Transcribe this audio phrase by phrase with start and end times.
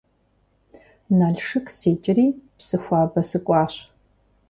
[1.19, 3.73] Налшык сикӀри Псыхуабэ сыкӀуащ.